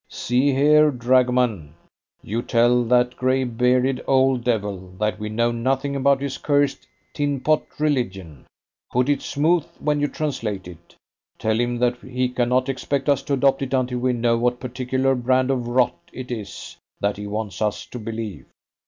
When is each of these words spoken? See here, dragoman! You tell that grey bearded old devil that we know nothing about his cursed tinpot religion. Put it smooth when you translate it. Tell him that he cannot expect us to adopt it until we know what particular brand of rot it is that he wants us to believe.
See 0.09 0.51
here, 0.51 0.89
dragoman! 0.89 1.75
You 2.23 2.41
tell 2.41 2.83
that 2.85 3.15
grey 3.17 3.43
bearded 3.43 4.03
old 4.07 4.43
devil 4.43 4.95
that 4.97 5.19
we 5.19 5.29
know 5.29 5.51
nothing 5.51 5.95
about 5.95 6.21
his 6.23 6.39
cursed 6.39 6.87
tinpot 7.13 7.67
religion. 7.77 8.47
Put 8.91 9.09
it 9.09 9.21
smooth 9.21 9.63
when 9.77 9.99
you 10.01 10.07
translate 10.07 10.67
it. 10.67 10.95
Tell 11.37 11.59
him 11.59 11.77
that 11.77 11.97
he 11.97 12.29
cannot 12.29 12.67
expect 12.67 13.09
us 13.09 13.21
to 13.21 13.33
adopt 13.33 13.61
it 13.61 13.75
until 13.75 13.99
we 13.99 14.13
know 14.13 14.39
what 14.39 14.59
particular 14.59 15.13
brand 15.13 15.51
of 15.51 15.67
rot 15.67 15.93
it 16.11 16.31
is 16.31 16.77
that 16.99 17.17
he 17.17 17.27
wants 17.27 17.61
us 17.61 17.85
to 17.85 17.99
believe. 17.99 18.47